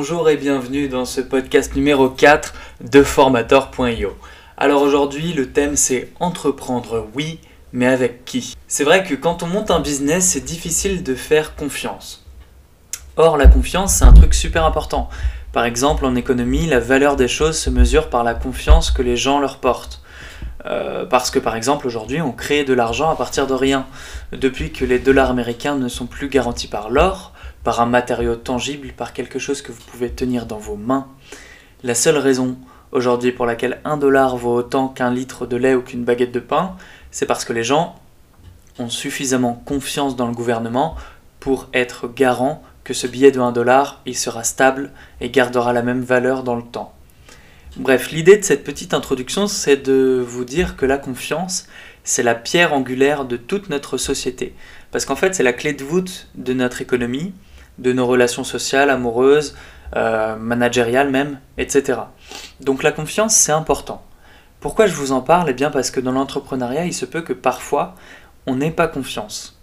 [0.00, 4.16] Bonjour et bienvenue dans ce podcast numéro 4 de formator.io.
[4.56, 7.40] Alors aujourd'hui, le thème c'est entreprendre, oui,
[7.72, 8.54] mais avec qui?
[8.68, 12.24] C'est vrai que quand on monte un business, c'est difficile de faire confiance.
[13.16, 15.08] Or, la confiance, c'est un truc super important.
[15.52, 19.16] Par exemple, en économie, la valeur des choses se mesure par la confiance que les
[19.16, 20.00] gens leur portent.
[20.64, 23.86] Euh, parce que par exemple aujourd'hui on crée de l'argent à partir de rien.
[24.30, 27.32] Depuis que les dollars américains ne sont plus garantis par l'or,
[27.68, 31.06] par un matériau tangible, par quelque chose que vous pouvez tenir dans vos mains,
[31.82, 32.56] la seule raison
[32.92, 36.40] aujourd'hui pour laquelle un dollar vaut autant qu'un litre de lait ou qu'une baguette de
[36.40, 36.76] pain,
[37.10, 37.96] c'est parce que les gens
[38.78, 40.96] ont suffisamment confiance dans le gouvernement
[41.40, 45.82] pour être garant que ce billet de 1 dollar, il sera stable et gardera la
[45.82, 46.94] même valeur dans le temps.
[47.76, 51.66] Bref, l'idée de cette petite introduction, c'est de vous dire que la confiance,
[52.02, 54.54] c'est la pierre angulaire de toute notre société.
[54.90, 57.34] Parce qu'en fait, c'est la clé de voûte de notre économie,
[57.78, 59.56] de nos relations sociales, amoureuses,
[59.96, 62.00] euh, managériales même, etc.
[62.60, 64.04] Donc la confiance, c'est important.
[64.60, 65.50] Pourquoi je vous en parle?
[65.50, 67.94] Eh bien parce que dans l'entrepreneuriat, il se peut que parfois,
[68.46, 69.58] on n'ait pas confiance.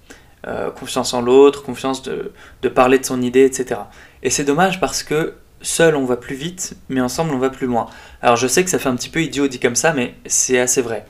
[0.48, 2.32] Euh, confiance en l'autre, confiance de,
[2.62, 3.82] de parler de son idée, etc.
[4.24, 7.68] Et c'est dommage parce que seul on va plus vite, mais ensemble on va plus
[7.68, 7.88] loin.
[8.22, 10.60] Alors je sais que ça fait un petit peu idiot dit comme ça, mais c'est
[10.60, 11.06] assez vrai.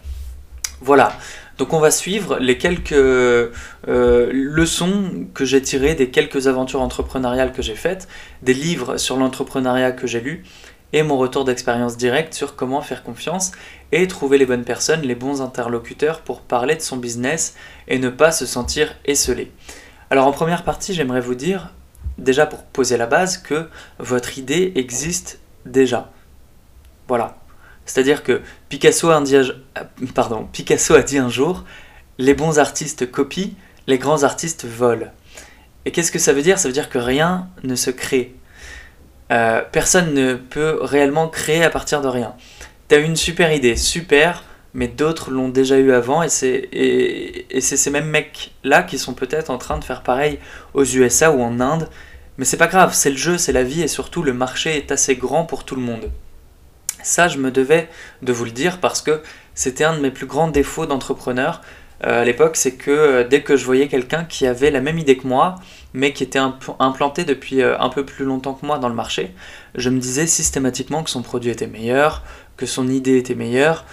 [0.82, 1.14] Voilà,
[1.58, 3.50] donc on va suivre les quelques euh,
[3.88, 8.08] leçons que j'ai tirées des quelques aventures entrepreneuriales que j'ai faites,
[8.42, 10.44] des livres sur l'entrepreneuriat que j'ai lus,
[10.94, 13.52] et mon retour d'expérience directe sur comment faire confiance
[13.92, 17.56] et trouver les bonnes personnes, les bons interlocuteurs pour parler de son business
[17.88, 19.52] et ne pas se sentir esselé.
[20.10, 21.74] Alors en première partie, j'aimerais vous dire
[22.18, 23.68] déjà pour poser la base, que
[24.00, 26.12] votre idée existe déjà.
[27.08, 27.38] Voilà.
[27.86, 29.36] C'est-à-dire que Picasso a, dit,
[31.18, 31.64] un jour,
[32.18, 33.52] les bons artistes copient,
[33.88, 35.12] les grands artistes volent.
[35.86, 36.58] Et qu'est-ce que ça veut dire?
[36.58, 38.36] Ça veut dire que rien ne se crée.
[39.32, 42.34] Euh, personne ne peut réellement créer à partir de rien.
[42.88, 44.44] T'as une super idée, super,
[44.76, 49.14] mais d'autres l'ont déjà eu avant et c'est et, ces mêmes mecs là qui sont
[49.14, 50.38] peut-être en train de faire pareil
[50.74, 51.90] aux USA ou en Inde.
[52.38, 54.92] Mais c'est pas grave, c'est le jeu, c'est la vie et surtout le marché est
[54.92, 56.12] assez grand pour tout le monde.
[57.06, 57.88] Ça, je me devais
[58.24, 59.22] de vous le dire parce que
[59.54, 61.62] c'était un de mes plus grands défauts d'entrepreneur
[62.04, 64.98] euh, à l'époque, c'est que euh, dès que je voyais quelqu'un qui avait la même
[64.98, 65.56] idée que moi,
[65.94, 66.40] mais qui était
[66.80, 69.34] implanté depuis euh, un peu plus longtemps que moi dans le marché,
[69.76, 72.24] je me disais systématiquement que son produit était meilleur,
[72.58, 73.86] que son idée était meilleure,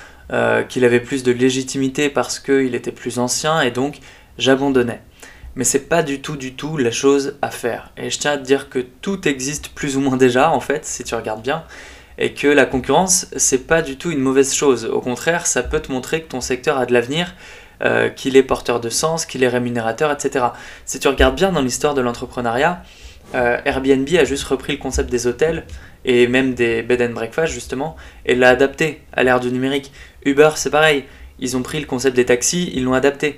[0.70, 3.98] qu'il avait plus de légitimité parce qu'il était plus ancien et donc
[4.38, 5.02] j'abandonnais.
[5.56, 7.92] Mais c'est pas du tout du tout la chose à faire.
[7.98, 10.86] Et je tiens à te dire que tout existe plus ou moins déjà en fait,
[10.86, 11.64] si tu regardes bien,
[12.22, 14.84] et que la concurrence c'est pas du tout une mauvaise chose.
[14.84, 17.34] Au contraire, ça peut te montrer que ton secteur a de l'avenir,
[17.82, 20.46] euh, qu'il est porteur de sens, qu'il est rémunérateur, etc.
[20.86, 22.84] Si tu regardes bien dans l'histoire de l'entrepreneuriat,
[23.34, 25.64] euh, Airbnb a juste repris le concept des hôtels
[26.04, 29.90] et même des bed and breakfast justement et l'a adapté à l'ère du numérique.
[30.24, 31.04] Uber c'est pareil,
[31.40, 33.36] ils ont pris le concept des taxis, ils l'ont adapté.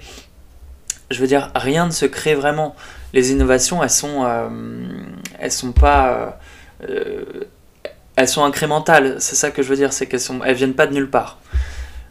[1.11, 2.77] Je veux dire, rien ne se crée vraiment.
[3.15, 4.49] Les innovations, elles sont, euh,
[5.39, 6.39] elles sont pas,
[8.17, 9.17] elles sont incrémentales.
[9.19, 11.39] C'est ça que je veux dire, c'est qu'elles elles viennent pas de nulle part.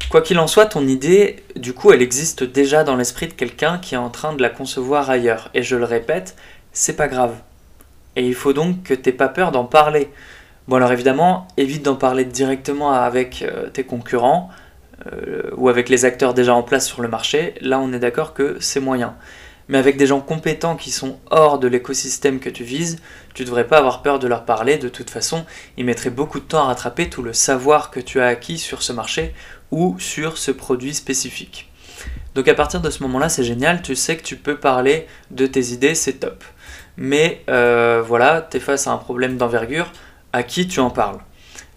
[0.10, 3.80] Quoi qu'il en soit, ton idée, du coup, elle existe déjà dans l'esprit de quelqu'un
[3.80, 5.50] qui est en train de la concevoir ailleurs.
[5.54, 6.36] Et je le répète,
[6.72, 7.34] c'est pas grave.
[8.16, 10.12] Et il faut donc que tu n'aies pas peur d'en parler.
[10.68, 14.50] Bon alors évidemment, évite d'en parler directement avec euh, tes concurrents
[15.12, 17.56] euh, ou avec les acteurs déjà en place sur le marché.
[17.60, 19.16] Là on est d'accord que c'est moyen.
[19.74, 23.00] Mais avec des gens compétents qui sont hors de l'écosystème que tu vises,
[23.34, 24.78] tu ne devrais pas avoir peur de leur parler.
[24.78, 25.46] De toute façon,
[25.78, 28.84] ils mettraient beaucoup de temps à rattraper tout le savoir que tu as acquis sur
[28.84, 29.34] ce marché
[29.72, 31.72] ou sur ce produit spécifique.
[32.36, 35.48] Donc à partir de ce moment-là, c'est génial, tu sais que tu peux parler de
[35.48, 36.44] tes idées, c'est top
[36.98, 39.92] mais euh, voilà, tu es face à un problème d'envergure,
[40.32, 41.18] à qui tu en parles?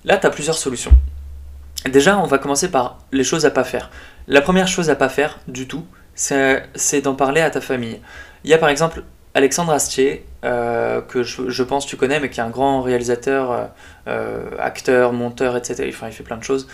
[0.04, 0.92] Là, tu as plusieurs solutions.
[1.86, 3.90] Déjà, on va commencer par les choses à pas faire.
[4.28, 5.86] La première chose à pas faire du tout,
[6.16, 8.00] c'est d'en parler à ta famille.
[8.44, 9.04] Il y a par exemple
[9.34, 13.70] Alexandre Astier, euh, que je, pense tu connais, mais qui est un grand réalisateur,
[14.08, 15.84] euh, acteur, monteur, etc.
[15.88, 16.66] Enfin, il fait plein de choses.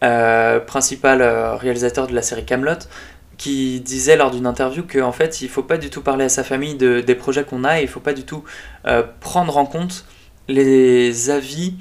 [0.00, 2.86] principal réalisateur de la série Camelot
[3.42, 6.44] qui disait lors d'une interview qu'en fait il faut pas du tout parler à sa
[6.44, 8.44] famille de, des projets qu'on a et il faut pas du tout
[8.86, 10.04] euh, prendre en compte
[10.46, 11.74] les avis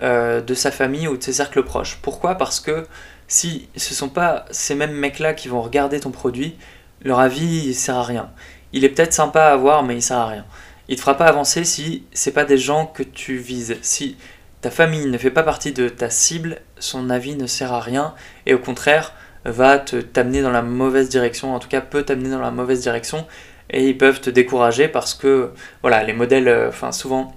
[0.00, 1.98] euh, de sa famille ou de ses cercles proches.
[2.02, 2.36] Pourquoi?
[2.36, 2.86] Parce que
[3.28, 6.56] si ce sont pas ces mêmes mecs-là qui vont regarder ton produit,
[7.02, 8.30] leur avis il sert à rien.
[8.72, 10.44] Il est peut-être sympa à avoir mais il sert à rien.
[10.88, 13.76] Il te fera pas avancer si c'est pas des gens que tu vises.
[13.82, 14.16] Si
[14.60, 18.14] ta famille ne fait pas partie de ta cible, son avis ne sert à rien
[18.46, 19.12] et au contraire,
[19.44, 22.80] va te t'amener dans la mauvaise direction, en tout cas peut t'amener dans la mauvaise
[22.80, 23.26] direction,
[23.70, 25.52] et ils peuvent te décourager parce que
[25.82, 27.34] voilà, les modèles, euh, enfin souvent,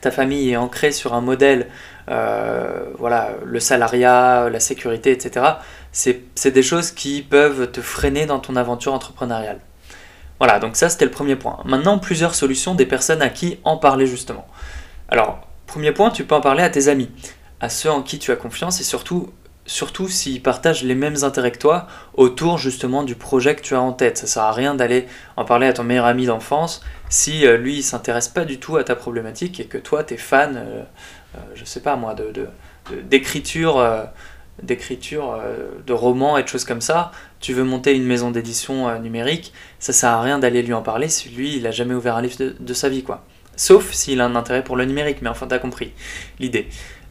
[0.00, 1.68] ta famille est ancrée sur un modèle,
[2.06, 5.46] voilà, le salariat, la sécurité, etc.,
[5.92, 9.60] c'est des choses qui peuvent te freiner dans ton aventure entrepreneuriale.
[10.40, 11.58] Voilà, donc ça c'était le premier point.
[11.66, 14.46] Maintenant, plusieurs solutions des personnes à qui en parler justement.
[15.10, 17.10] Alors, premier point, tu peux en parler à tes amis,
[17.60, 19.30] à ceux en qui tu as confiance et surtout
[19.66, 23.80] surtout s'ils partagent les mêmes intérêts que toi autour justement du projet que tu as
[23.80, 24.18] en tête.
[24.18, 25.06] Ça sert à rien d'aller
[25.36, 28.78] en parler à ton meilleur ami d'enfance si euh, lui il s'intéresse pas du tout
[28.78, 30.82] à ta problématique et que toi tu es fan, euh, euh,
[31.54, 32.48] je sais pas moi, de,
[33.02, 33.84] d'écriture,
[34.62, 35.38] d'écriture
[35.86, 39.92] de romans et de choses comme ça, tu veux monter une maison d'édition numérique, ça
[39.92, 42.36] sert à rien d'aller lui en parler si lui il a jamais ouvert un livre
[42.38, 43.24] de, de sa vie quoi.
[43.56, 45.92] Sauf s'il a un intérêt pour le numérique, mais enfin t'as compris
[46.38, 46.68] l'idée.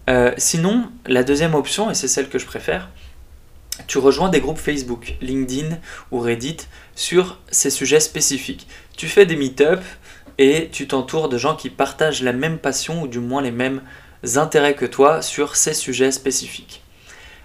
[0.09, 2.89] Euh, sinon, la deuxième option, et c'est celle que je préfère,
[3.87, 5.77] tu rejoins des groupes Facebook, LinkedIn
[6.11, 6.57] ou Reddit
[6.95, 8.67] sur ces sujets spécifiques.
[8.97, 9.81] Tu fais des meet-up
[10.37, 13.81] et tu t'entoures de gens qui partagent la même passion ou du moins les mêmes
[14.35, 16.83] intérêts que toi sur ces sujets spécifiques.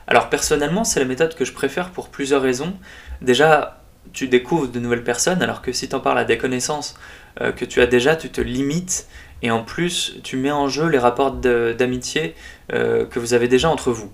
[0.06, 2.75] Alors personnellement, c'est la méthode que je préfère pour plusieurs raisons.
[3.23, 3.81] Déjà,
[4.12, 6.94] tu découvres de nouvelles personnes, alors que si tu en parles à des connaissances
[7.41, 9.09] euh, que tu as déjà, tu te limites
[9.43, 12.35] et en plus tu mets en jeu les rapports d'amitié
[12.73, 14.12] euh, que vous avez déjà entre vous.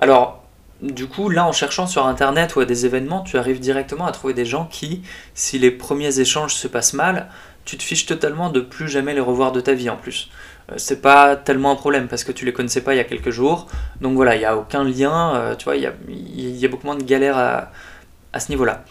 [0.00, 0.44] Alors,
[0.82, 4.12] du coup, là en cherchant sur internet ou à des événements, tu arrives directement à
[4.12, 5.02] trouver des gens qui,
[5.34, 7.28] si les premiers échanges se passent mal,
[7.68, 10.30] tu te fiches totalement de plus jamais les revoir de ta vie en plus.
[10.72, 13.04] Euh, c'est pas tellement un problème parce que tu les connaissais pas il y a
[13.04, 13.66] quelques jours.
[14.00, 16.96] Donc voilà, il n'y a aucun lien, euh, tu vois, il y a, beaucoup moins
[16.96, 17.70] de galères à,
[18.32, 18.84] à ce niveau-là.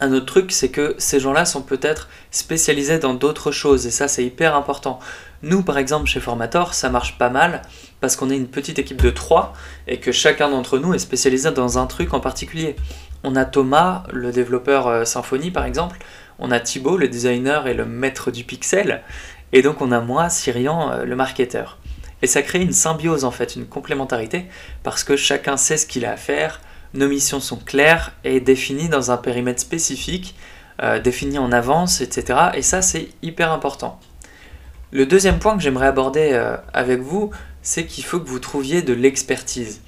[0.00, 4.06] Un autre truc, c'est que ces gens-là sont peut-être spécialisés dans d'autres choses, et ça
[4.06, 5.00] c'est hyper important.
[5.42, 7.62] Nous, par exemple, chez Formator, ça marche pas mal,
[8.02, 9.54] parce qu'on est une petite équipe de trois,
[9.86, 12.76] et que chacun d'entre nous est spécialisé dans un truc en particulier.
[13.24, 15.98] On a Thomas, le développeur euh, Symfony par exemple,
[16.38, 19.02] on a Thibaut, le designer et le maître du pixel,
[19.52, 21.78] et donc on a moi, Cyrian, euh, le marketeur.
[22.22, 24.46] Et ça crée une symbiose en fait, une complémentarité,
[24.82, 26.60] parce que chacun sait ce qu'il a à faire,
[26.94, 30.34] nos missions sont claires et définies dans un périmètre spécifique,
[30.82, 32.50] euh, défini en avance, etc.
[32.54, 34.00] Et ça, c'est hyper important.
[34.90, 37.30] Le deuxième point que j'aimerais aborder euh, avec vous,
[37.62, 39.82] c'est qu'il faut que vous trouviez de l'expertise.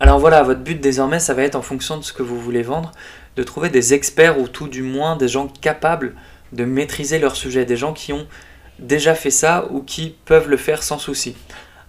[0.00, 2.62] Alors voilà, votre but désormais, ça va être en fonction de ce que vous voulez
[2.62, 2.92] vendre,
[3.36, 6.14] de trouver des experts ou tout du moins des gens capables
[6.52, 8.26] de maîtriser leur sujet, des gens qui ont
[8.78, 11.36] déjà fait ça ou qui peuvent le faire sans souci.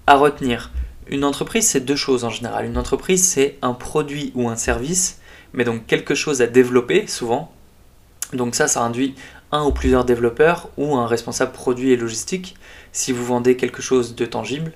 [0.07, 0.71] À retenir,
[1.07, 2.65] une entreprise, c'est deux choses en général.
[2.65, 5.19] Une entreprise, c'est un produit ou un service,
[5.53, 7.51] mais donc quelque chose à développer souvent.
[8.33, 9.15] Donc ça, ça induit
[9.51, 12.55] un ou plusieurs développeurs ou un responsable produit et logistique
[12.91, 14.71] si vous vendez quelque chose de tangible,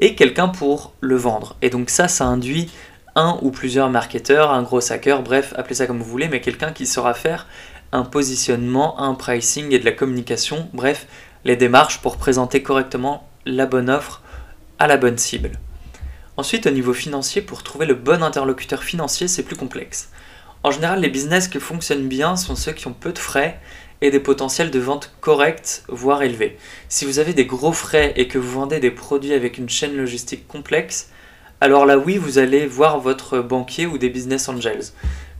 [0.00, 1.56] et quelqu'un pour le vendre.
[1.62, 2.70] Et donc ça, ça induit
[3.16, 6.70] un ou plusieurs marketeurs, un gros hacker, bref, appelez ça comme vous voulez, mais quelqu'un
[6.70, 7.46] qui saura faire
[7.90, 11.06] un positionnement, un pricing et de la communication, bref,
[11.44, 14.22] les démarches pour présenter correctement la bonne offre
[14.78, 15.52] à la bonne cible.
[16.36, 20.10] Ensuite, au niveau financier, pour trouver le bon interlocuteur financier, c'est plus complexe.
[20.62, 23.58] En général, les business qui fonctionnent bien sont ceux qui ont peu de frais
[24.02, 26.58] et des potentiels de vente corrects, voire élevés.
[26.90, 29.96] Si vous avez des gros frais et que vous vendez des produits avec une chaîne
[29.96, 31.10] logistique complexe,
[31.66, 34.92] alors là oui, vous allez voir votre banquier ou des business angels.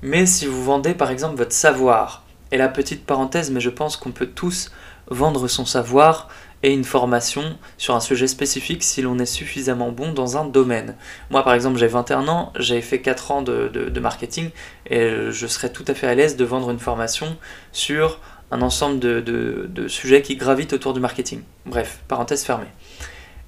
[0.03, 3.97] Mais si vous vendez par exemple votre savoir, et la petite parenthèse, mais je pense
[3.97, 4.73] qu'on peut tous
[5.09, 6.29] vendre son savoir,
[6.65, 10.97] et une formation sur un sujet spécifique si l'on est suffisamment bon dans un domaine.
[11.31, 14.51] Moi par exemple j'ai 21 ans, j'ai fait 4 ans de, marketing
[14.91, 17.37] et je serais tout à fait à l'aise de vendre une formation
[17.71, 18.19] sur
[18.51, 21.43] un ensemble de, sujets qui gravitent autour du marketing.
[21.67, 22.67] Bref, parenthèse fermée.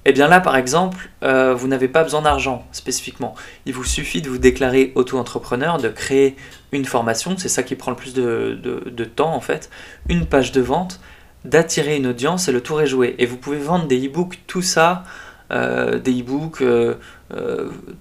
[0.05, 3.35] Et eh bien là, par exemple, euh, vous n'avez pas besoin d'argent spécifiquement.
[3.65, 6.37] Il vous suffit de vous déclarer auto-entrepreneur, de créer
[6.71, 9.69] une formation, c'est ça qui prend le plus de, temps en fait,
[10.07, 11.01] une page de vente,
[11.43, 13.15] d'attirer une audience et le tour est joué.
[13.19, 15.03] Et vous pouvez vendre des e-books, tout ça,
[15.51, 16.95] euh, des e-books, euh,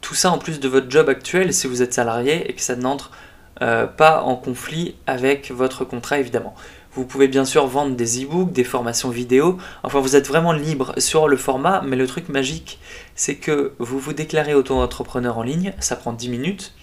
[0.01, 2.77] tout ça en plus de votre job actuel si vous êtes salarié et que ça
[2.77, 3.11] n'entre
[3.59, 6.55] pas en conflit avec votre contrat évidemment.
[6.95, 10.95] Vous pouvez bien sûr vendre des e-books, des formations vidéo, enfin vous êtes vraiment libre
[10.99, 12.81] sur le format, mais le truc magique
[13.15, 16.75] c'est que vous vous déclarez auto-entrepreneur en ligne, ça prend 10 minutes,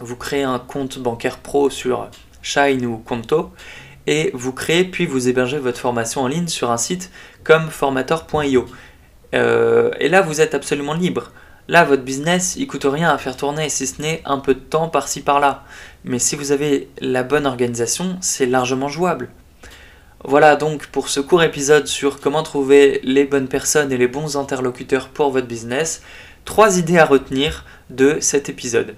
[0.00, 2.08] vous créez un compte bancaire pro sur
[2.42, 3.50] Shine ou Conto,
[4.06, 7.10] et vous créez puis vous hébergez votre formation en ligne sur un site
[7.44, 8.66] comme formator.io.
[9.34, 11.30] Euh, et là, vous êtes absolument libre.
[11.70, 14.60] Là, votre business, il coûte rien à faire tourner, si ce n'est un peu de
[14.60, 15.64] temps par-ci par-là.
[16.02, 19.28] Mais si vous avez la bonne organisation, c'est largement jouable.
[20.24, 24.36] Voilà donc pour ce court épisode sur comment trouver les bonnes personnes et les bons
[24.36, 26.02] interlocuteurs pour votre business.
[26.46, 28.96] Trois idées à retenir de cet épisode.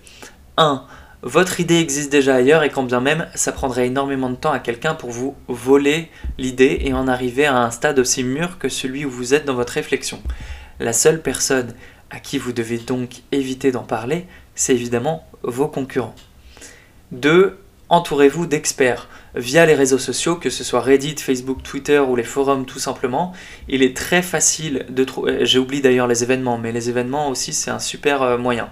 [0.56, 0.84] 1.
[1.22, 4.60] votre idée existe déjà ailleurs et quand bien même ça prendrait énormément de temps à
[4.60, 9.04] quelqu'un pour vous voler l'idée et en arriver à un stade aussi mûr que celui
[9.04, 10.22] où vous êtes dans votre réflexion.
[10.78, 11.74] La seule personne
[12.10, 16.14] à qui vous devez donc éviter d'en parler, c'est évidemment vos concurrents.
[17.12, 17.58] 2.
[17.88, 22.64] Entourez-vous d'experts via les réseaux sociaux, que ce soit Reddit, Facebook, Twitter ou les forums
[22.64, 23.32] tout simplement.
[23.68, 27.52] Il est très facile de trouver, j'ai oublié d'ailleurs les événements, mais les événements aussi
[27.52, 28.68] c'est un super euh, moyen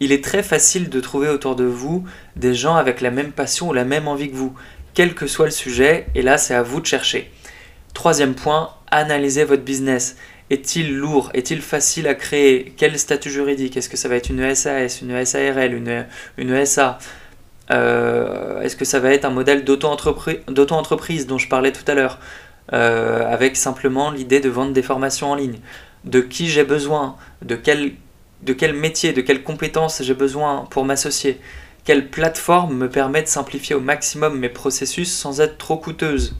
[0.00, 2.04] il est très facile de trouver autour de vous
[2.36, 4.54] des gens avec la même passion ou la même envie que vous,
[4.94, 7.30] quel que soit le sujet, et là c'est à vous de chercher.
[7.94, 10.16] Troisième point, analysez votre business.
[10.50, 11.30] Est-il lourd?
[11.34, 12.72] Est-il facile à créer?
[12.76, 13.76] Quel statut juridique?
[13.76, 16.06] Est-ce que ça va être une SAS, une SARL, une,
[16.38, 16.98] une ESA
[17.70, 22.18] euh, Est-ce que ça va être un modèle d'auto-entreprise dont je parlais tout à l'heure?
[22.72, 25.58] Euh, Avec simplement l'idée de vendre des formations en ligne.
[26.04, 27.16] De qui j'ai besoin?
[27.42, 27.92] De quel
[28.42, 31.40] de quel métier, de quelles compétences j'ai besoin pour m'associer,
[31.84, 36.36] quelle plateforme me permet de simplifier au maximum mes processus sans être trop coûteuse?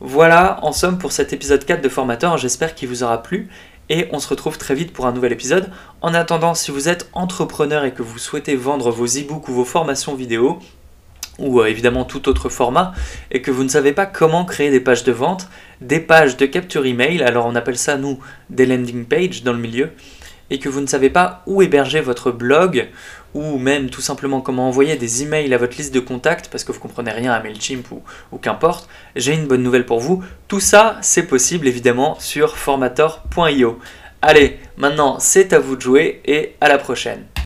[0.00, 3.48] Voilà en somme pour cet épisode 4 de Formateur, j'espère qu'il vous aura plu
[3.88, 5.70] et on se retrouve très vite pour un nouvel épisode.
[6.02, 9.64] En attendant, si vous êtes entrepreneur et que vous souhaitez vendre vos e-books ou vos
[9.64, 10.58] formations vidéo,
[11.38, 12.92] ou euh, évidemment tout autre format,
[13.30, 15.48] et que vous ne savez pas comment créer des pages de vente,
[15.80, 18.18] des pages de capture email, alors on appelle ça nous
[18.50, 19.92] des landing pages dans le milieu,
[20.50, 22.88] et que vous ne savez pas où héberger votre blog
[23.36, 26.72] ou même tout simplement comment envoyer des emails à votre liste de contacts parce que
[26.72, 28.02] vous comprenez rien à Mailchimp ou,
[28.32, 30.24] ou qu'importe, j'ai une bonne nouvelle pour vous.
[30.48, 33.78] Tout ça, c'est possible évidemment sur formator.io.
[34.22, 37.26] Allez, maintenant c'est à vous de jouer et à la prochaine.